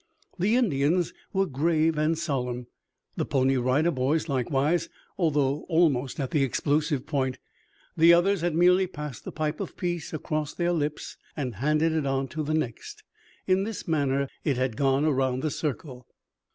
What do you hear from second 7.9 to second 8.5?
The others